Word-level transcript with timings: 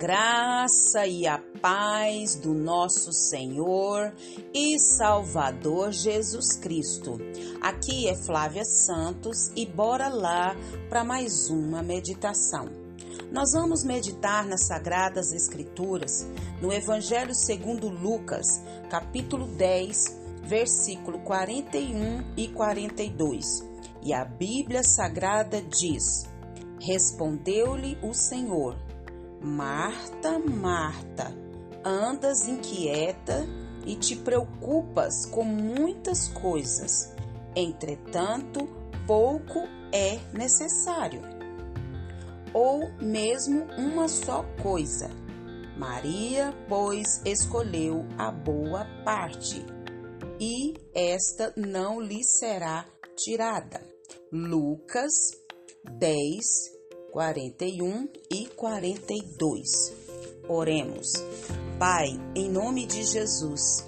graça 0.00 1.06
e 1.06 1.26
a 1.26 1.36
paz 1.60 2.34
do 2.34 2.54
nosso 2.54 3.12
Senhor 3.12 4.10
e 4.54 4.78
Salvador 4.78 5.92
Jesus 5.92 6.56
Cristo. 6.56 7.18
Aqui 7.60 8.08
é 8.08 8.14
Flávia 8.14 8.64
Santos 8.64 9.52
e 9.54 9.66
bora 9.66 10.08
lá 10.08 10.56
para 10.88 11.04
mais 11.04 11.50
uma 11.50 11.82
meditação. 11.82 12.70
Nós 13.30 13.52
vamos 13.52 13.84
meditar 13.84 14.46
nas 14.46 14.68
Sagradas 14.68 15.32
Escrituras, 15.32 16.26
no 16.62 16.72
Evangelho 16.72 17.34
segundo 17.34 17.90
Lucas, 17.90 18.62
capítulo 18.88 19.48
10, 19.48 20.18
versículo 20.44 21.18
41 21.18 22.24
e 22.38 22.48
42. 22.48 23.44
E 24.02 24.14
a 24.14 24.24
Bíblia 24.24 24.82
Sagrada 24.82 25.60
diz: 25.60 26.22
Respondeu-lhe 26.80 27.98
o 28.02 28.14
Senhor: 28.14 28.78
Marta, 29.42 30.38
Marta, 30.38 31.34
andas 31.82 32.46
inquieta 32.46 33.46
e 33.86 33.96
te 33.96 34.14
preocupas 34.14 35.24
com 35.24 35.42
muitas 35.44 36.28
coisas. 36.28 37.14
Entretanto, 37.56 38.68
pouco 39.06 39.60
é 39.92 40.18
necessário. 40.36 41.22
Ou 42.52 42.90
mesmo 43.00 43.64
uma 43.78 44.08
só 44.08 44.44
coisa. 44.62 45.08
Maria, 45.74 46.54
pois, 46.68 47.22
escolheu 47.24 48.04
a 48.18 48.30
boa 48.30 48.84
parte, 49.04 49.64
e 50.38 50.74
esta 50.94 51.54
não 51.56 51.98
lhe 51.98 52.22
será 52.22 52.84
tirada. 53.16 53.80
Lucas 54.30 55.12
10, 55.98 56.79
41 57.10 58.08
e 58.30 58.46
42. 58.46 59.92
Oremos. 60.48 61.12
Pai, 61.78 62.08
em 62.36 62.48
nome 62.48 62.86
de 62.86 63.02
Jesus, 63.02 63.84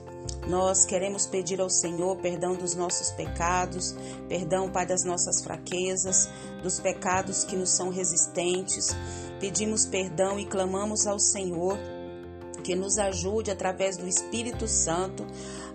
nós 0.48 0.84
queremos 0.84 1.26
pedir 1.26 1.60
ao 1.60 1.70
Senhor 1.70 2.16
perdão 2.16 2.54
dos 2.56 2.74
nossos 2.74 3.12
pecados, 3.12 3.94
perdão, 4.28 4.70
Pai, 4.70 4.86
das 4.86 5.04
nossas 5.04 5.42
fraquezas, 5.42 6.28
dos 6.62 6.80
pecados 6.80 7.44
que 7.44 7.54
nos 7.54 7.70
são 7.70 7.90
resistentes. 7.90 8.88
Pedimos 9.38 9.86
perdão 9.86 10.38
e 10.38 10.46
clamamos 10.46 11.06
ao 11.06 11.18
Senhor 11.18 11.78
que 12.62 12.74
nos 12.74 12.98
ajude 12.98 13.50
através 13.50 13.96
do 13.96 14.06
Espírito 14.06 14.66
Santo 14.66 15.26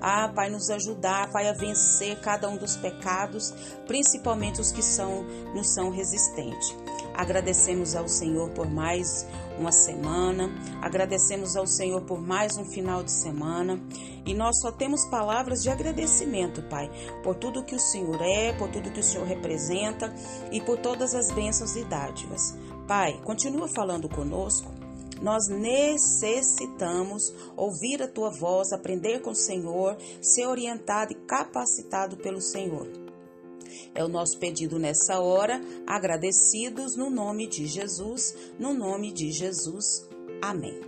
a, 0.01 0.29
Pai, 0.29 0.49
nos 0.49 0.69
ajudar, 0.69 1.31
Pai, 1.31 1.47
a 1.47 1.53
vencer 1.53 2.19
cada 2.21 2.49
um 2.49 2.57
dos 2.57 2.75
pecados, 2.77 3.53
principalmente 3.85 4.61
os 4.61 4.71
que 4.71 4.81
são, 4.81 5.23
nos 5.53 5.73
são 5.73 5.89
resistentes. 5.89 6.75
Agradecemos 7.17 7.95
ao 7.95 8.07
Senhor 8.07 8.51
por 8.51 8.69
mais 8.69 9.25
uma 9.57 9.71
semana, 9.71 10.51
agradecemos 10.83 11.57
ao 11.57 11.65
Senhor 11.65 12.01
por 12.03 12.21
mais 12.21 12.55
um 12.57 12.63
final 12.63 13.03
de 13.03 13.11
semana 13.11 13.81
e 14.23 14.35
nós 14.35 14.59
só 14.61 14.71
temos 14.71 15.03
palavras 15.05 15.63
de 15.63 15.69
agradecimento, 15.71 16.61
Pai, 16.69 16.91
por 17.23 17.33
tudo 17.33 17.63
que 17.63 17.73
o 17.73 17.79
Senhor 17.79 18.21
é, 18.21 18.53
por 18.53 18.69
tudo 18.69 18.91
que 18.91 18.99
o 18.99 19.03
Senhor 19.03 19.25
representa 19.25 20.13
e 20.51 20.61
por 20.61 20.77
todas 20.77 21.15
as 21.15 21.31
bênçãos 21.31 21.75
e 21.75 21.83
dádivas. 21.85 22.55
Pai, 22.87 23.19
continua 23.23 23.67
falando 23.67 24.07
conosco. 24.07 24.71
Nós 25.19 25.47
necessitamos 25.47 27.33
ouvir 27.55 28.03
a 28.03 28.07
tua 28.07 28.29
voz, 28.29 28.71
aprender 28.71 29.21
com 29.21 29.31
o 29.31 29.35
Senhor, 29.35 29.97
ser 30.21 30.45
orientado 30.45 31.13
e 31.13 31.15
capacitado 31.15 32.17
pelo 32.17 32.39
Senhor. 32.39 33.06
É 33.93 34.03
o 34.03 34.07
nosso 34.07 34.37
pedido 34.37 34.77
nessa 34.77 35.19
hora, 35.19 35.61
agradecidos 35.85 36.95
no 36.95 37.09
nome 37.09 37.47
de 37.47 37.67
Jesus, 37.67 38.35
no 38.59 38.73
nome 38.73 39.11
de 39.11 39.31
Jesus. 39.31 40.07
Amém. 40.41 40.79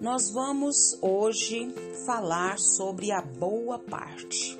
Nós 0.00 0.30
vamos 0.30 0.98
hoje 1.00 1.72
falar 2.04 2.58
sobre 2.58 3.12
a 3.12 3.22
boa 3.22 3.78
parte, 3.78 4.58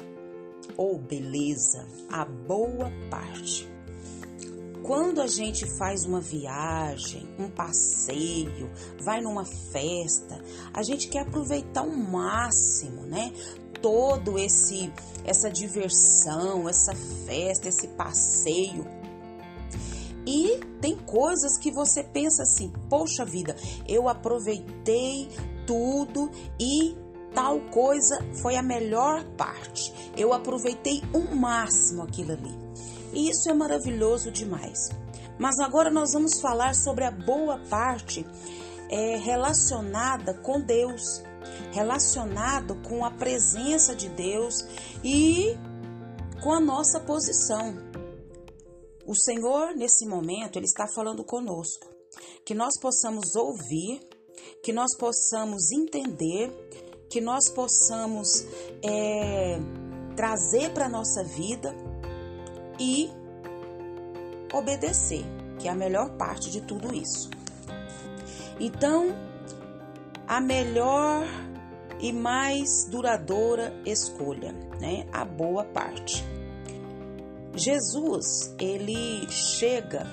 ou 0.77 0.99
beleza, 0.99 1.85
a 2.09 2.25
boa 2.25 2.93
parte. 3.11 3.69
Quando 4.83 5.21
a 5.21 5.29
gente 5.29 5.65
faz 5.79 6.05
uma 6.05 6.21
viagem, 6.21 7.29
um 7.39 7.49
passeio, 7.49 8.71
vai 9.01 9.21
numa 9.21 9.45
festa, 9.45 10.43
a 10.73 10.83
gente 10.83 11.09
quer 11.09 11.21
aproveitar 11.21 11.83
o 11.83 11.97
máximo, 11.97 13.03
né? 13.03 13.33
Todo 13.83 14.39
esse 14.39 14.93
essa 15.25 15.51
diversão, 15.51 16.69
essa 16.69 16.95
festa, 17.27 17.69
esse 17.69 17.89
passeio. 17.89 18.87
E 20.27 20.61
tem 20.81 20.97
coisas 20.97 21.59
que 21.59 21.71
você 21.71 22.03
pensa 22.03 22.45
assim: 22.45 22.73
"Poxa 22.89 23.25
vida, 23.25 23.57
eu 23.87 24.09
aproveitei 24.09 25.29
tudo 25.67 26.31
e 26.59 26.97
tal 27.35 27.61
coisa 27.71 28.25
foi 28.41 28.57
a 28.57 28.63
melhor 28.63 29.25
parte. 29.37 29.93
Eu 30.17 30.33
aproveitei 30.33 31.03
o 31.13 31.35
máximo 31.35 32.03
aquilo 32.03 32.33
ali". 32.33 32.57
E 33.13 33.29
isso 33.29 33.51
é 33.51 33.53
maravilhoso 33.53 34.31
demais. 34.31 34.91
Mas 35.39 35.59
agora 35.59 35.91
nós 35.91 36.13
vamos 36.13 36.41
falar 36.41 36.75
sobre 36.75 37.05
a 37.05 37.11
boa 37.11 37.59
parte 37.69 38.25
é, 38.89 39.17
relacionada 39.17 40.35
com 40.35 40.61
Deus 40.61 41.23
relacionado 41.73 42.77
com 42.83 43.05
a 43.05 43.11
presença 43.11 43.95
de 43.95 44.09
Deus 44.09 44.65
e 45.03 45.57
com 46.43 46.53
a 46.53 46.61
nossa 46.61 47.01
posição. 47.01 47.75
O 49.07 49.15
Senhor, 49.15 49.75
nesse 49.75 50.07
momento, 50.07 50.59
Ele 50.59 50.67
está 50.67 50.87
falando 50.95 51.25
conosco. 51.25 51.91
Que 52.45 52.55
nós 52.55 52.79
possamos 52.81 53.35
ouvir, 53.35 54.01
que 54.63 54.73
nós 54.73 54.97
possamos 54.97 55.71
entender, 55.73 56.53
que 57.09 57.21
nós 57.21 57.51
possamos 57.51 58.47
é, 58.83 59.59
trazer 60.17 60.73
para 60.73 60.87
a 60.87 60.89
nossa 60.89 61.25
vida 61.25 61.75
e 62.79 63.11
obedecer, 64.53 65.25
que 65.59 65.69
é 65.69 65.71
a 65.71 65.75
melhor 65.75 66.17
parte 66.17 66.51
de 66.51 66.61
tudo 66.61 66.95
isso. 66.95 67.31
Então, 68.61 69.15
a 70.33 70.41
melhor 70.41 71.27
e 72.01 72.11
mais 72.11 72.87
duradoura 72.87 73.71
escolha, 73.85 74.53
né? 74.81 75.07
A 75.13 75.27
boa 75.27 75.63
parte. 75.63 76.25
Jesus, 77.55 78.55
ele 78.59 79.31
chega 79.31 80.07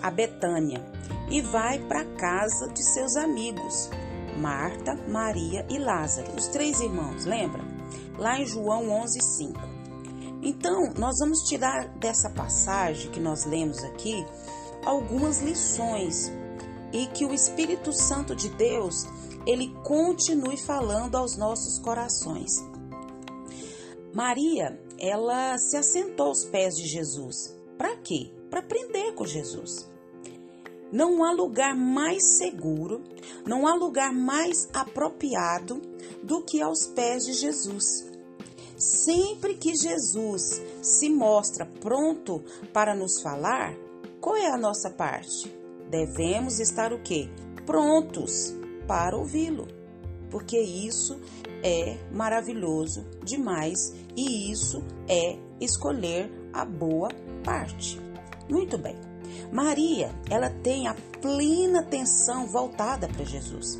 a 0.00 0.08
Betânia 0.08 0.80
e 1.28 1.40
vai 1.40 1.80
para 1.80 2.02
a 2.02 2.14
casa 2.14 2.68
de 2.68 2.80
seus 2.80 3.16
amigos, 3.16 3.90
Marta, 4.38 4.94
Maria 5.08 5.66
e 5.68 5.78
Lázaro, 5.78 6.36
os 6.36 6.46
três 6.46 6.80
irmãos, 6.80 7.24
lembra? 7.24 7.64
Lá 8.16 8.38
em 8.38 8.46
João 8.46 8.86
11:5. 9.02 9.58
Então, 10.42 10.92
nós 10.96 11.18
vamos 11.18 11.40
tirar 11.40 11.88
dessa 11.98 12.30
passagem 12.30 13.10
que 13.10 13.18
nós 13.18 13.44
lemos 13.44 13.82
aqui 13.82 14.24
algumas 14.84 15.42
lições 15.42 16.30
e 16.92 17.08
que 17.08 17.24
o 17.24 17.34
Espírito 17.34 17.92
Santo 17.92 18.36
de 18.36 18.48
Deus 18.50 19.08
ele 19.46 19.72
continue 19.84 20.56
falando 20.56 21.14
aos 21.14 21.36
nossos 21.36 21.78
corações. 21.78 22.52
Maria, 24.12 24.78
ela 24.98 25.56
se 25.58 25.76
assentou 25.76 26.26
aos 26.26 26.44
pés 26.44 26.74
de 26.76 26.86
Jesus. 26.86 27.54
Para 27.78 27.96
quê? 27.96 28.32
Para 28.50 28.60
aprender 28.60 29.12
com 29.14 29.24
Jesus. 29.24 29.88
Não 30.90 31.24
há 31.24 31.32
lugar 31.32 31.76
mais 31.76 32.38
seguro, 32.38 33.02
não 33.44 33.66
há 33.66 33.74
lugar 33.74 34.12
mais 34.12 34.68
apropriado 34.72 35.80
do 36.22 36.42
que 36.42 36.60
aos 36.62 36.86
pés 36.86 37.24
de 37.24 37.34
Jesus. 37.34 38.06
Sempre 38.76 39.54
que 39.54 39.74
Jesus 39.74 40.60
se 40.82 41.08
mostra 41.08 41.66
pronto 41.66 42.42
para 42.72 42.94
nos 42.94 43.20
falar, 43.20 43.74
qual 44.20 44.36
é 44.36 44.46
a 44.46 44.58
nossa 44.58 44.90
parte? 44.90 45.52
Devemos 45.90 46.58
estar 46.58 46.92
o 46.92 47.02
quê? 47.02 47.28
Prontos 47.64 48.54
para 48.86 49.16
ouvi-lo, 49.16 49.66
porque 50.30 50.58
isso 50.58 51.20
é 51.62 51.96
maravilhoso 52.12 53.04
demais 53.24 53.94
e 54.16 54.50
isso 54.50 54.82
é 55.08 55.38
escolher 55.60 56.30
a 56.52 56.64
boa 56.64 57.08
parte. 57.44 58.00
Muito 58.48 58.78
bem. 58.78 58.96
Maria, 59.52 60.10
ela 60.30 60.50
tem 60.50 60.86
a 60.86 60.94
plena 61.20 61.80
atenção 61.80 62.46
voltada 62.46 63.08
para 63.08 63.24
Jesus. 63.24 63.78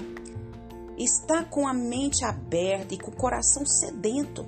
Está 0.97 1.45
com 1.45 1.69
a 1.69 1.75
mente 1.75 2.25
aberta 2.25 2.95
e 2.95 2.99
com 2.99 3.11
o 3.11 3.17
coração 3.17 3.67
sedento. 3.67 4.47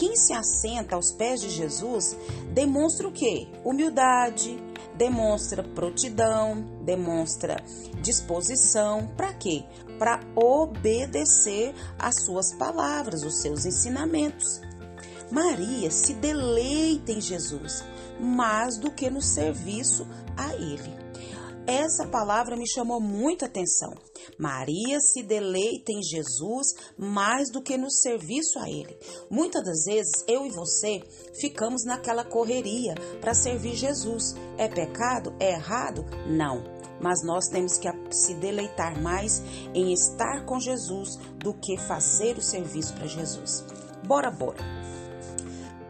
Quem 0.00 0.16
se 0.16 0.32
assenta 0.32 0.96
aos 0.96 1.12
pés 1.12 1.42
de 1.42 1.50
Jesus 1.50 2.16
demonstra 2.54 3.06
o 3.06 3.12
quê? 3.12 3.48
Humildade, 3.62 4.58
demonstra 4.94 5.62
prontidão, 5.62 6.62
demonstra 6.82 7.62
disposição. 8.00 9.06
Para 9.14 9.34
quê? 9.34 9.62
Para 9.98 10.18
obedecer 10.34 11.74
às 11.98 12.24
suas 12.24 12.54
palavras, 12.54 13.24
os 13.24 13.42
seus 13.42 13.66
ensinamentos. 13.66 14.62
Maria 15.30 15.90
se 15.90 16.14
deleita 16.14 17.12
em 17.12 17.20
Jesus 17.20 17.84
mais 18.18 18.78
do 18.78 18.90
que 18.90 19.10
no 19.10 19.20
serviço 19.20 20.06
a 20.34 20.54
Ele. 20.54 20.94
Essa 21.70 22.04
palavra 22.04 22.56
me 22.56 22.68
chamou 22.68 23.00
muita 23.00 23.46
atenção. 23.46 23.94
Maria 24.36 24.98
se 24.98 25.22
deleita 25.22 25.92
em 25.92 26.02
Jesus 26.02 26.66
mais 26.98 27.48
do 27.48 27.62
que 27.62 27.78
no 27.78 27.88
serviço 27.88 28.58
a 28.58 28.68
Ele. 28.68 28.98
Muitas 29.30 29.62
das 29.62 29.84
vezes 29.84 30.10
eu 30.26 30.44
e 30.44 30.50
você 30.50 31.00
ficamos 31.40 31.84
naquela 31.84 32.24
correria 32.24 32.96
para 33.20 33.34
servir 33.34 33.76
Jesus. 33.76 34.34
É 34.58 34.66
pecado? 34.66 35.32
É 35.38 35.52
errado? 35.52 36.04
Não. 36.26 36.64
Mas 37.00 37.24
nós 37.24 37.46
temos 37.46 37.78
que 37.78 37.88
se 38.10 38.34
deleitar 38.34 39.00
mais 39.00 39.40
em 39.72 39.92
estar 39.92 40.44
com 40.46 40.58
Jesus 40.58 41.18
do 41.38 41.54
que 41.54 41.78
fazer 41.78 42.36
o 42.36 42.42
serviço 42.42 42.94
para 42.94 43.06
Jesus. 43.06 43.64
Bora, 44.04 44.28
bora! 44.28 44.79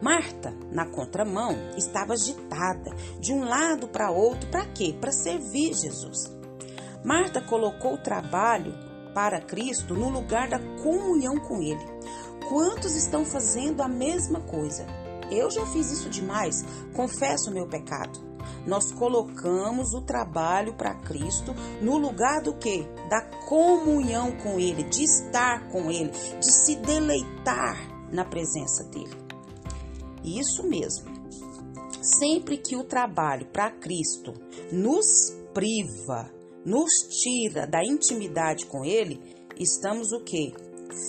Marta, 0.00 0.54
na 0.72 0.86
contramão, 0.86 1.54
estava 1.76 2.14
agitada 2.14 2.90
de 3.18 3.34
um 3.34 3.44
lado 3.44 3.86
para 3.86 4.10
outro, 4.10 4.48
para 4.50 4.64
quê? 4.66 4.96
Para 4.98 5.12
servir 5.12 5.74
Jesus. 5.74 6.34
Marta 7.04 7.40
colocou 7.42 7.94
o 7.94 8.02
trabalho 8.02 8.72
para 9.14 9.40
Cristo 9.40 9.94
no 9.94 10.08
lugar 10.08 10.48
da 10.48 10.58
comunhão 10.82 11.38
com 11.40 11.62
Ele. 11.62 11.84
Quantos 12.48 12.96
estão 12.96 13.24
fazendo 13.26 13.82
a 13.82 13.88
mesma 13.88 14.40
coisa? 14.40 14.86
Eu 15.30 15.50
já 15.50 15.66
fiz 15.66 15.90
isso 15.92 16.08
demais, 16.08 16.64
confesso 16.94 17.50
o 17.50 17.54
meu 17.54 17.66
pecado. 17.66 18.18
Nós 18.66 18.90
colocamos 18.92 19.92
o 19.92 20.00
trabalho 20.00 20.74
para 20.74 20.94
Cristo 20.94 21.54
no 21.80 21.98
lugar 21.98 22.42
do 22.42 22.54
que? 22.54 22.88
Da 23.08 23.22
comunhão 23.46 24.32
com 24.32 24.58
Ele, 24.58 24.82
de 24.84 25.04
estar 25.04 25.68
com 25.68 25.90
Ele, 25.90 26.10
de 26.38 26.50
se 26.50 26.76
deleitar 26.76 27.76
na 28.10 28.24
presença 28.24 28.84
dEle. 28.84 29.29
Isso 30.24 30.66
mesmo. 30.66 31.10
Sempre 32.02 32.58
que 32.58 32.76
o 32.76 32.84
trabalho 32.84 33.46
para 33.46 33.70
Cristo 33.70 34.32
nos 34.72 35.36
priva, 35.52 36.30
nos 36.64 36.92
tira 37.22 37.66
da 37.66 37.84
intimidade 37.84 38.66
com 38.66 38.84
Ele, 38.84 39.20
estamos 39.58 40.12
o 40.12 40.20
quê? 40.20 40.52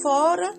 Fora 0.02 0.54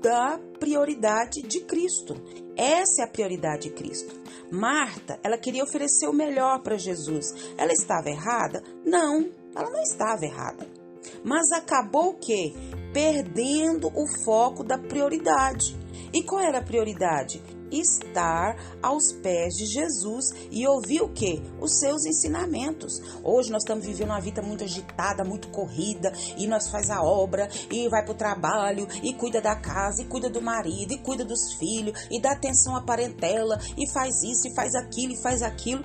da 0.00 0.38
prioridade 0.60 1.42
de 1.42 1.60
Cristo. 1.60 2.14
Essa 2.56 3.02
é 3.02 3.04
a 3.04 3.10
prioridade 3.10 3.68
de 3.68 3.74
Cristo. 3.74 4.14
Marta, 4.50 5.18
ela 5.24 5.38
queria 5.38 5.64
oferecer 5.64 6.06
o 6.06 6.12
melhor 6.12 6.62
para 6.62 6.76
Jesus. 6.76 7.26
Ela 7.56 7.72
estava 7.72 8.08
errada? 8.08 8.62
Não, 8.84 9.30
ela 9.56 9.70
não 9.70 9.82
estava 9.82 10.24
errada. 10.24 10.68
Mas 11.24 11.50
acabou 11.52 12.10
o 12.10 12.18
quê? 12.18 12.52
Perdendo 12.92 13.88
o 13.88 14.06
foco 14.24 14.62
da 14.62 14.78
prioridade. 14.78 15.76
E 16.12 16.22
qual 16.22 16.42
era 16.42 16.58
a 16.58 16.64
prioridade? 16.64 17.42
Estar 17.80 18.56
aos 18.82 19.12
pés 19.12 19.54
de 19.54 19.66
Jesus 19.66 20.26
e 20.50 20.66
ouvir 20.66 21.02
o 21.02 21.08
que? 21.08 21.42
Os 21.60 21.78
seus 21.78 22.04
ensinamentos. 22.04 23.00
Hoje 23.22 23.50
nós 23.50 23.62
estamos 23.62 23.86
vivendo 23.86 24.10
uma 24.10 24.20
vida 24.20 24.42
muito 24.42 24.64
agitada, 24.64 25.24
muito 25.24 25.48
corrida, 25.48 26.12
e 26.36 26.46
nós 26.46 26.68
faz 26.68 26.90
a 26.90 27.02
obra, 27.02 27.48
e 27.70 27.88
vai 27.88 28.04
para 28.04 28.12
o 28.12 28.16
trabalho, 28.16 28.86
e 29.02 29.14
cuida 29.14 29.40
da 29.40 29.56
casa, 29.56 30.02
e 30.02 30.06
cuida 30.06 30.28
do 30.28 30.42
marido, 30.42 30.92
e 30.92 30.98
cuida 30.98 31.24
dos 31.24 31.54
filhos, 31.54 32.06
e 32.10 32.20
dá 32.20 32.32
atenção 32.32 32.76
à 32.76 32.82
parentela, 32.82 33.58
e 33.76 33.90
faz 33.90 34.22
isso, 34.22 34.48
e 34.48 34.54
faz 34.54 34.74
aquilo, 34.74 35.12
e 35.12 35.22
faz 35.22 35.42
aquilo. 35.42 35.84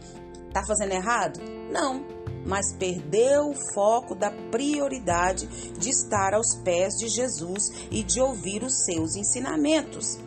Tá 0.54 0.64
fazendo 0.66 0.94
errado? 0.94 1.40
Não, 1.72 2.06
mas 2.46 2.74
perdeu 2.74 3.50
o 3.50 3.74
foco 3.74 4.16
da 4.16 4.32
prioridade 4.50 5.48
de 5.78 5.90
estar 5.90 6.34
aos 6.34 6.56
pés 6.56 6.94
de 6.96 7.10
Jesus 7.10 7.70
e 7.92 8.02
de 8.04 8.22
ouvir 8.22 8.64
os 8.64 8.86
seus 8.86 9.16
ensinamentos. 9.16 10.18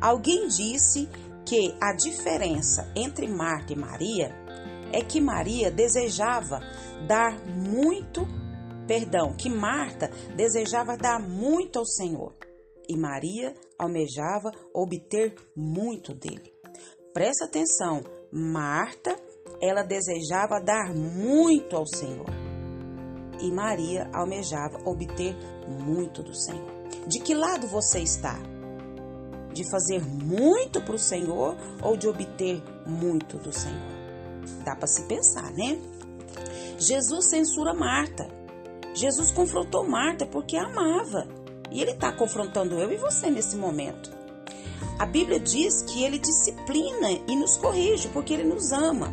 Alguém 0.00 0.48
disse 0.48 1.08
que 1.44 1.74
a 1.80 1.92
diferença 1.92 2.90
entre 2.94 3.28
Marta 3.28 3.72
e 3.72 3.76
Maria 3.76 4.34
é 4.92 5.02
que 5.02 5.20
Maria 5.20 5.70
desejava 5.70 6.60
dar 7.06 7.38
muito, 7.46 8.26
perdão, 8.86 9.32
que 9.32 9.48
Marta 9.48 10.10
desejava 10.34 10.96
dar 10.96 11.20
muito 11.20 11.78
ao 11.78 11.86
Senhor 11.86 12.34
e 12.88 12.96
Maria 12.96 13.54
almejava 13.78 14.52
obter 14.72 15.34
muito 15.56 16.14
dele. 16.14 16.52
Presta 17.12 17.46
atenção, 17.46 18.02
Marta, 18.30 19.16
ela 19.60 19.82
desejava 19.82 20.60
dar 20.60 20.94
muito 20.94 21.76
ao 21.76 21.86
Senhor 21.86 22.26
e 23.40 23.50
Maria 23.50 24.08
almejava 24.12 24.78
obter 24.84 25.34
muito 25.68 26.22
do 26.22 26.34
Senhor. 26.34 26.76
De 27.06 27.20
que 27.20 27.34
lado 27.34 27.66
você 27.66 28.00
está? 28.00 28.38
De 29.56 29.70
fazer 29.70 30.04
muito 30.04 30.82
para 30.82 30.94
o 30.94 30.98
Senhor 30.98 31.56
ou 31.82 31.96
de 31.96 32.06
obter 32.06 32.62
muito 32.86 33.38
do 33.38 33.50
Senhor? 33.50 33.96
Dá 34.62 34.76
para 34.76 34.86
se 34.86 35.02
pensar, 35.04 35.50
né? 35.52 35.78
Jesus 36.78 37.26
censura 37.26 37.72
Marta. 37.72 38.28
Jesus 38.94 39.30
confrontou 39.30 39.88
Marta 39.88 40.26
porque 40.26 40.58
a 40.58 40.66
amava. 40.66 41.26
E 41.70 41.80
ele 41.80 41.92
está 41.92 42.12
confrontando 42.12 42.78
eu 42.78 42.92
e 42.92 42.96
você 42.96 43.30
nesse 43.30 43.56
momento. 43.56 44.14
A 44.98 45.06
Bíblia 45.06 45.40
diz 45.40 45.82
que 45.82 46.04
ele 46.04 46.18
disciplina 46.18 47.10
e 47.26 47.34
nos 47.34 47.56
corrige 47.56 48.08
porque 48.08 48.34
ele 48.34 48.44
nos 48.44 48.72
ama. 48.72 49.12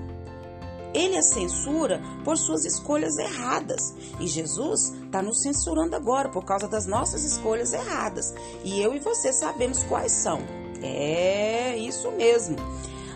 Ele 0.93 1.17
a 1.17 1.23
censura 1.23 2.01
por 2.23 2.37
suas 2.37 2.65
escolhas 2.65 3.17
erradas. 3.17 3.93
E 4.19 4.27
Jesus 4.27 4.91
está 5.13 5.21
nos 5.21 5.43
censurando 5.43 5.95
agora 5.95 6.27
por 6.27 6.43
causa 6.43 6.67
das 6.67 6.87
nossas 6.87 7.23
escolhas 7.23 7.71
erradas. 7.71 8.33
E 8.65 8.81
eu 8.81 8.95
e 8.95 8.99
você 8.99 9.31
sabemos 9.31 9.83
quais 9.83 10.11
são. 10.11 10.39
É 10.81 11.77
isso 11.77 12.11
mesmo. 12.11 12.55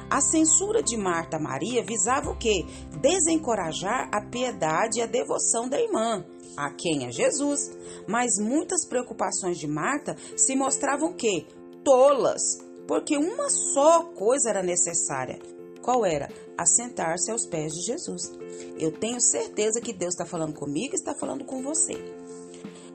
A 0.08 0.22
censura 0.22 0.84
de 0.84 0.96
Marta 0.96 1.40
Maria 1.40 1.84
visava 1.84 2.30
o 2.30 2.38
quê? 2.38 2.64
Desencorajar 3.02 4.10
a 4.14 4.22
piedade 4.22 5.00
e 5.00 5.02
a 5.02 5.08
devoção 5.08 5.68
da 5.68 5.82
irmã, 5.82 6.24
a 6.56 6.70
quem 6.70 7.08
é 7.08 7.12
Jesus. 7.12 7.72
Mas 8.08 8.38
muitas 8.40 8.88
preocupações 8.88 9.58
de 9.58 9.68
Marta 9.68 10.16
se 10.38 10.56
mostravam 10.56 11.14
que 11.14 11.48
tolas, 11.84 12.60
porque 12.88 13.18
uma 13.18 13.50
só 13.50 14.04
coisa 14.04 14.52
era 14.52 14.62
necessária, 14.62 15.40
qual 15.88 16.06
era? 16.06 16.28
Assentar-se 16.58 17.32
aos 17.32 17.46
pés 17.46 17.72
de 17.72 17.82
Jesus. 17.82 18.30
Eu 18.78 18.92
tenho 18.92 19.22
certeza 19.22 19.80
que 19.80 19.94
Deus 19.94 20.16
está 20.16 20.26
falando 20.26 20.54
comigo 20.54 20.94
e 20.94 20.98
está 20.98 21.16
falando 21.16 21.46
com 21.46 21.64
você. 21.64 21.94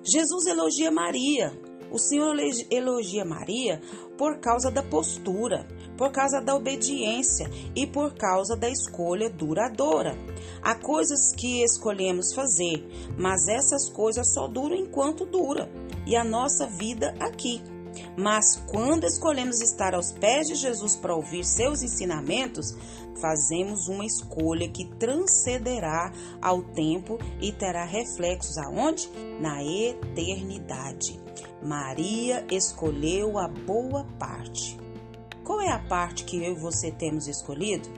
Jesus 0.05 0.45
elogia 0.45 0.91
Maria. 0.91 1.59
O 1.91 1.99
Senhor 1.99 2.37
elogia 2.71 3.25
Maria 3.25 3.81
por 4.19 4.41
causa 4.41 4.71
da 4.71 4.83
postura, 4.83 5.67
por 5.97 6.13
causa 6.13 6.43
da 6.43 6.55
obediência 6.55 7.49
e 7.75 7.87
por 7.87 8.13
causa 8.15 8.55
da 8.57 8.69
escolha 8.69 9.31
duradoura. 9.31 10.15
Há 10.61 10.75
coisas 10.75 11.35
que 11.35 11.63
escolhemos 11.65 12.35
fazer, 12.35 12.87
mas 13.17 13.49
essas 13.49 13.89
coisas 13.89 14.35
só 14.35 14.47
duram 14.47 14.77
enquanto 14.77 15.25
dura. 15.25 15.67
E 16.07 16.15
a 16.15 16.23
nossa 16.23 16.67
vida 16.67 17.15
aqui. 17.19 17.72
Mas 18.17 18.63
quando 18.67 19.05
escolhemos 19.05 19.61
estar 19.61 19.95
aos 19.95 20.13
pés 20.13 20.47
de 20.47 20.55
Jesus 20.55 20.97
para 20.97 21.15
ouvir 21.15 21.45
seus 21.45 21.83
ensinamentos, 21.83 22.77
fazemos 23.21 23.89
uma 23.89 24.05
escolha 24.05 24.69
que 24.69 24.85
transcenderá 24.97 26.13
ao 26.41 26.63
tempo 26.63 27.19
e 27.41 27.53
terá 27.53 27.85
reflexos 27.85 28.59
aonde? 28.59 29.09
Na 29.41 29.65
eternidade. 29.65 31.21
Maria 31.63 32.45
escolheu 32.51 33.39
a 33.39 33.49
boa 33.49 34.05
parte. 34.19 34.79
Qual 35.45 35.61
é 35.61 35.71
a 35.71 35.79
parte 35.79 36.25
que 36.25 36.37
eu 36.37 36.53
e 36.53 36.61
você 36.61 36.91
temos 36.91 37.27
escolhido? 37.27 37.89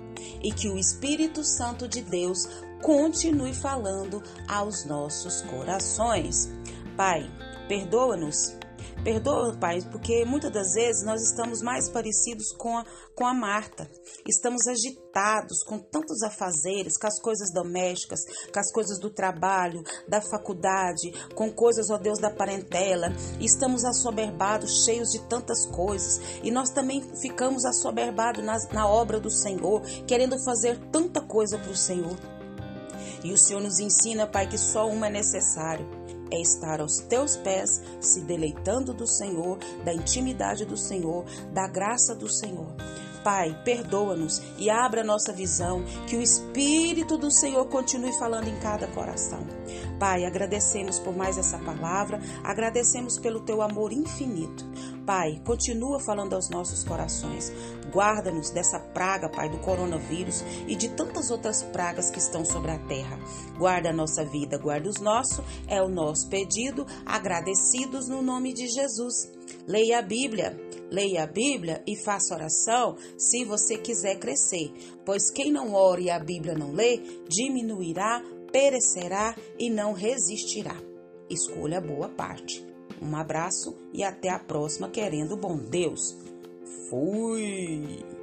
E 0.42 0.52
que 0.52 0.68
o 0.68 0.78
Espírito 0.78 1.42
Santo 1.42 1.88
de 1.88 2.02
Deus 2.02 2.46
continue 2.80 3.54
falando 3.54 4.22
aos 4.46 4.84
nossos 4.84 5.42
corações. 5.42 6.50
Pai, 6.96 7.28
perdoa-nos 7.68 8.56
Perdoa, 9.04 9.54
Pai, 9.60 9.82
porque 9.92 10.24
muitas 10.24 10.50
das 10.50 10.72
vezes 10.72 11.04
nós 11.04 11.20
estamos 11.20 11.60
mais 11.60 11.90
parecidos 11.90 12.52
com 12.56 12.78
a, 12.78 12.86
com 13.14 13.26
a 13.26 13.34
Marta. 13.34 13.86
Estamos 14.26 14.66
agitados 14.66 15.62
com 15.62 15.78
tantos 15.78 16.22
afazeres, 16.22 16.96
com 16.96 17.06
as 17.06 17.20
coisas 17.20 17.52
domésticas, 17.52 18.20
com 18.50 18.58
as 18.58 18.72
coisas 18.72 18.98
do 18.98 19.10
trabalho, 19.10 19.82
da 20.08 20.22
faculdade, 20.22 21.12
com 21.34 21.52
coisas, 21.52 21.90
ó 21.90 21.98
Deus, 21.98 22.18
da 22.18 22.30
parentela. 22.30 23.12
Estamos 23.38 23.84
assoberbados, 23.84 24.86
cheios 24.86 25.10
de 25.10 25.20
tantas 25.28 25.66
coisas. 25.66 26.18
E 26.42 26.50
nós 26.50 26.70
também 26.70 27.02
ficamos 27.20 27.66
assoberbados 27.66 28.42
na, 28.42 28.56
na 28.72 28.88
obra 28.88 29.20
do 29.20 29.30
Senhor, 29.30 29.82
querendo 30.06 30.42
fazer 30.42 30.78
tanta 30.90 31.20
coisa 31.20 31.58
para 31.58 31.70
o 31.70 31.76
Senhor. 31.76 32.16
E 33.22 33.34
o 33.34 33.38
Senhor 33.38 33.60
nos 33.60 33.78
ensina, 33.80 34.26
Pai, 34.26 34.48
que 34.48 34.56
só 34.56 34.88
uma 34.88 35.08
é 35.08 35.10
necessário 35.10 36.03
é 36.34 36.40
estar 36.40 36.80
aos 36.80 36.98
teus 36.98 37.36
pés, 37.36 37.80
se 38.00 38.20
deleitando 38.20 38.92
do 38.92 39.06
Senhor, 39.06 39.58
da 39.84 39.94
intimidade 39.94 40.64
do 40.64 40.76
Senhor, 40.76 41.24
da 41.52 41.68
graça 41.68 42.14
do 42.14 42.28
Senhor. 42.28 42.74
Pai, 43.24 43.58
perdoa-nos 43.64 44.42
e 44.58 44.68
abra 44.68 45.02
nossa 45.02 45.32
visão, 45.32 45.82
que 46.06 46.14
o 46.14 46.20
Espírito 46.20 47.16
do 47.16 47.30
Senhor 47.30 47.66
continue 47.68 48.12
falando 48.18 48.48
em 48.48 48.60
cada 48.60 48.86
coração. 48.88 49.40
Pai, 49.98 50.26
agradecemos 50.26 50.98
por 50.98 51.16
mais 51.16 51.38
essa 51.38 51.58
palavra, 51.58 52.20
agradecemos 52.42 53.18
pelo 53.18 53.40
teu 53.40 53.62
amor 53.62 53.94
infinito. 53.94 54.64
Pai, 55.06 55.40
continua 55.44 56.00
falando 56.00 56.34
aos 56.34 56.50
nossos 56.50 56.84
corações. 56.84 57.50
Guarda-nos 57.90 58.50
dessa 58.50 58.78
praga, 58.78 59.28
Pai, 59.28 59.48
do 59.48 59.58
coronavírus 59.58 60.42
e 60.66 60.74
de 60.74 60.88
tantas 60.90 61.30
outras 61.30 61.62
pragas 61.62 62.10
que 62.10 62.18
estão 62.18 62.44
sobre 62.44 62.72
a 62.72 62.78
terra. 62.78 63.18
Guarda 63.56 63.90
a 63.90 63.92
nossa 63.92 64.24
vida, 64.24 64.58
guarda 64.58 64.88
os 64.88 65.00
nossos, 65.00 65.44
é 65.66 65.82
o 65.82 65.88
nosso 65.88 66.28
pedido, 66.28 66.86
agradecidos 67.06 68.08
no 68.08 68.20
nome 68.20 68.52
de 68.52 68.66
Jesus. 68.66 69.30
Leia 69.66 69.98
a 69.98 70.02
Bíblia, 70.02 70.58
leia 70.94 71.24
a 71.24 71.26
Bíblia 71.26 71.82
e 71.86 71.96
faça 71.96 72.34
oração 72.34 72.96
se 73.18 73.44
você 73.44 73.76
quiser 73.76 74.18
crescer, 74.18 74.72
pois 75.04 75.30
quem 75.30 75.50
não 75.50 75.74
ora 75.74 76.00
e 76.00 76.08
a 76.08 76.18
Bíblia 76.18 76.54
não 76.54 76.72
lê, 76.72 76.98
diminuirá, 77.28 78.22
perecerá 78.52 79.36
e 79.58 79.68
não 79.68 79.92
resistirá. 79.92 80.76
Escolha 81.28 81.78
a 81.78 81.80
boa 81.80 82.08
parte. 82.08 82.64
Um 83.02 83.16
abraço 83.16 83.76
e 83.92 84.04
até 84.04 84.30
a 84.30 84.38
próxima, 84.38 84.88
querendo 84.88 85.36
bom 85.36 85.56
Deus. 85.56 86.16
Fui! 86.88 88.13